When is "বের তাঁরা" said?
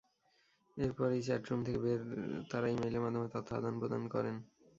1.79-2.67